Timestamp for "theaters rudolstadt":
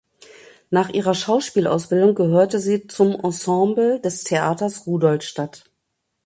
4.23-5.65